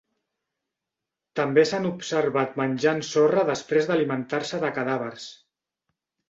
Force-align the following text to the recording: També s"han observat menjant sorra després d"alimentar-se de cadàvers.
També 1.39 1.61
s"han 1.65 1.85
observat 1.89 2.57
menjant 2.61 3.03
sorra 3.09 3.45
després 3.51 3.91
d"alimentar-se 3.91 4.63
de 4.65 4.73
cadàvers. 4.79 5.29